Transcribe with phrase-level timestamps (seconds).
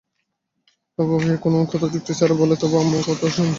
[0.97, 3.49] আপু-ভাইয়া কোনো কথা যুক্তি ছাড়া বললেও, তবু আব্বু-আম্মু তাদের কথাই শোনে।